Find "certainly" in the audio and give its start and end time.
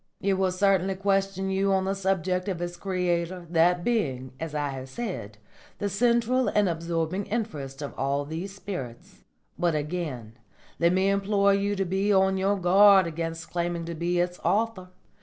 0.51-0.95